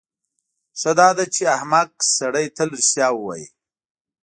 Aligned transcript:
ښه 0.79 0.91
داده 0.99 1.25
چې 1.35 1.41
احمق 1.55 1.91
سړی 2.17 2.45
تل 2.57 2.69
رښتیا 2.77 3.07
ووایي. 3.13 3.47